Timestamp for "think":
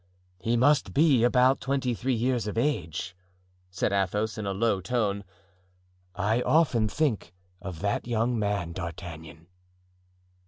6.87-7.35